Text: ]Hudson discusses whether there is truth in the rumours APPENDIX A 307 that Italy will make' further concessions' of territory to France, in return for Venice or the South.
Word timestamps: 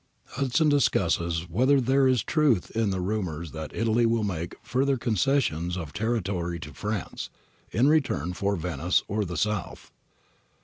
]Hudson 0.39 0.67
discusses 0.67 1.47
whether 1.47 1.79
there 1.79 2.07
is 2.07 2.23
truth 2.23 2.71
in 2.71 2.89
the 2.89 2.99
rumours 2.99 3.49
APPENDIX 3.49 3.65
A 3.65 3.69
307 3.69 3.69
that 3.69 3.81
Italy 3.91 4.05
will 4.07 4.23
make' 4.23 4.55
further 4.63 4.97
concessions' 4.97 5.77
of 5.77 5.93
territory 5.93 6.59
to 6.59 6.73
France, 6.73 7.29
in 7.69 7.87
return 7.87 8.33
for 8.33 8.55
Venice 8.55 9.03
or 9.07 9.25
the 9.25 9.37
South. 9.37 9.91